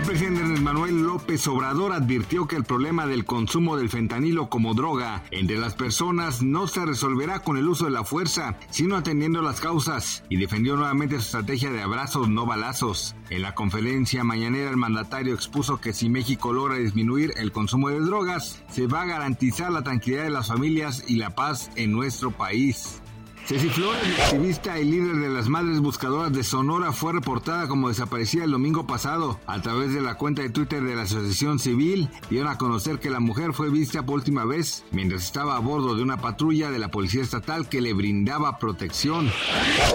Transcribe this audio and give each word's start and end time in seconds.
El 0.00 0.06
presidente 0.06 0.60
Manuel 0.62 1.02
López 1.02 1.46
Obrador 1.46 1.92
advirtió 1.92 2.48
que 2.48 2.56
el 2.56 2.64
problema 2.64 3.06
del 3.06 3.26
consumo 3.26 3.76
del 3.76 3.90
fentanilo 3.90 4.48
como 4.48 4.72
droga 4.72 5.22
entre 5.30 5.58
las 5.58 5.74
personas 5.74 6.40
no 6.40 6.66
se 6.68 6.86
resolverá 6.86 7.40
con 7.40 7.58
el 7.58 7.68
uso 7.68 7.84
de 7.84 7.90
la 7.90 8.02
fuerza, 8.02 8.56
sino 8.70 8.96
atendiendo 8.96 9.42
las 9.42 9.60
causas, 9.60 10.24
y 10.30 10.38
defendió 10.38 10.74
nuevamente 10.76 11.16
su 11.16 11.26
estrategia 11.26 11.70
de 11.70 11.82
abrazos 11.82 12.30
no 12.30 12.46
balazos. 12.46 13.14
En 13.28 13.42
la 13.42 13.54
conferencia 13.54 14.24
mañanera 14.24 14.70
el 14.70 14.78
mandatario 14.78 15.34
expuso 15.34 15.82
que 15.82 15.92
si 15.92 16.08
México 16.08 16.54
logra 16.54 16.76
disminuir 16.76 17.34
el 17.36 17.52
consumo 17.52 17.90
de 17.90 18.00
drogas, 18.00 18.62
se 18.70 18.86
va 18.86 19.02
a 19.02 19.06
garantizar 19.06 19.70
la 19.70 19.82
tranquilidad 19.82 20.22
de 20.22 20.30
las 20.30 20.48
familias 20.48 21.04
y 21.08 21.16
la 21.16 21.34
paz 21.34 21.70
en 21.76 21.92
nuestro 21.92 22.30
país. 22.30 23.02
Ceci 23.46 23.68
Flores, 23.68 24.02
activista 24.20 24.78
y 24.78 24.84
líder 24.84 25.16
de 25.16 25.28
las 25.28 25.48
Madres 25.48 25.80
Buscadoras 25.80 26.32
de 26.32 26.44
Sonora, 26.44 26.92
fue 26.92 27.12
reportada 27.12 27.66
como 27.66 27.88
desaparecida 27.88 28.44
el 28.44 28.52
domingo 28.52 28.86
pasado. 28.86 29.40
A 29.46 29.60
través 29.60 29.92
de 29.92 30.00
la 30.00 30.14
cuenta 30.14 30.42
de 30.42 30.50
Twitter 30.50 30.84
de 30.84 30.94
la 30.94 31.02
Asociación 31.02 31.58
Civil, 31.58 32.08
dieron 32.30 32.48
a 32.48 32.58
conocer 32.58 33.00
que 33.00 33.10
la 33.10 33.18
mujer 33.18 33.52
fue 33.52 33.68
vista 33.68 34.06
por 34.06 34.16
última 34.16 34.44
vez 34.44 34.84
mientras 34.92 35.24
estaba 35.24 35.56
a 35.56 35.60
bordo 35.60 35.96
de 35.96 36.02
una 36.02 36.18
patrulla 36.18 36.70
de 36.70 36.78
la 36.78 36.92
Policía 36.92 37.22
Estatal 37.22 37.68
que 37.68 37.80
le 37.80 37.92
brindaba 37.92 38.58
protección. 38.58 39.28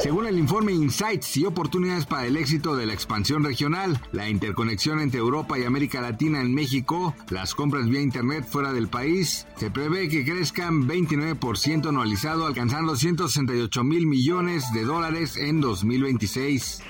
Según 0.01 0.27
el 0.27 0.37
informe 0.37 0.73
Insights 0.73 1.37
y 1.37 1.45
oportunidades 1.45 2.05
para 2.05 2.25
el 2.25 2.35
éxito 2.35 2.75
de 2.75 2.87
la 2.87 2.93
expansión 2.93 3.43
regional, 3.43 4.01
la 4.11 4.29
interconexión 4.29 4.99
entre 4.99 5.21
Europa 5.21 5.57
y 5.57 5.63
América 5.63 6.01
Latina 6.01 6.41
en 6.41 6.53
México, 6.53 7.15
las 7.29 7.55
compras 7.55 7.87
vía 7.87 8.01
Internet 8.01 8.45
fuera 8.49 8.73
del 8.73 8.89
país, 8.89 9.47
se 9.55 9.71
prevé 9.71 10.09
que 10.09 10.25
crezcan 10.25 10.89
29% 10.89 11.87
anualizado, 11.87 12.47
alcanzando 12.47 12.97
160 12.97 13.44
68 13.45 13.83
mil 13.83 14.07
millones 14.07 14.63
de 14.73 14.83
dólares 14.83 15.37
en 15.37 15.61
2026. 15.61 16.81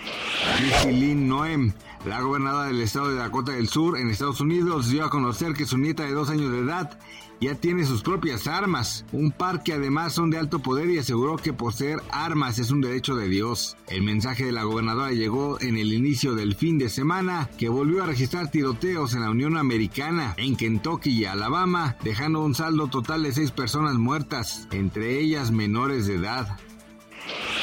Lynn 0.86 1.28
Noem, 1.28 1.74
la 2.06 2.22
gobernadora 2.22 2.68
del 2.68 2.82
estado 2.82 3.10
de 3.10 3.16
Dakota 3.16 3.54
del 3.54 3.68
Sur 3.68 3.98
en 3.98 4.10
Estados 4.10 4.40
Unidos, 4.40 4.90
dio 4.90 5.04
a 5.04 5.10
conocer 5.10 5.54
que 5.54 5.66
su 5.66 5.78
nieta 5.78 6.04
de 6.04 6.14
dos 6.14 6.30
años 6.30 6.52
de 6.52 6.60
edad 6.60 6.98
ya 7.42 7.56
tiene 7.56 7.86
sus 7.86 8.02
propias 8.02 8.48
armas, 8.48 9.06
un 9.12 9.32
par 9.32 9.64
que 9.64 9.74
además 9.74 10.14
son 10.14 10.30
de 10.30 10.38
alto 10.38 10.60
poder 10.60 10.90
y 10.90 11.00
aseguró 11.00 11.36
que 11.38 11.54
poseer 11.54 12.02
armas 12.12 12.60
es 12.60 12.72
un 12.72 12.82
derecho 12.82 13.16
de 13.16 13.28
Dios. 13.28 13.76
El 13.88 14.04
mensaje 14.04 14.46
de 14.46 14.52
la 14.52 14.64
gobernadora 14.64 15.12
llegó 15.12 15.60
en 15.60 15.78
el 15.78 15.94
inicio 15.94 16.34
del 16.34 16.56
fin 16.56 16.78
de 16.78 16.90
semana, 16.90 17.50
que 17.58 17.70
volvió 17.70 18.04
a 18.04 18.08
registrar 18.08 18.52
tiroteos 18.52 19.14
en 19.14 19.22
la 19.22 19.30
Unión 19.30 19.58
Americana, 19.58 20.34
en 20.38 20.56
Kentucky 20.56 21.12
y 21.12 21.26
Alabama, 21.26 21.98
dejando 22.04 22.42
un 22.42 22.56
saldo 22.56 22.88
total 22.88 23.24
de 23.24 23.34
seis 23.34 23.52
personas 23.52 23.96
muertas, 23.96 24.68
entre 24.72 25.20
ellas 25.20 25.52
menores 25.52 26.08
de 26.08 26.16
edad. 26.16 26.58